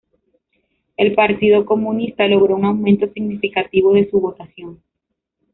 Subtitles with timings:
[0.97, 4.81] El Partido Comunista logró un aumento significativo de su votación.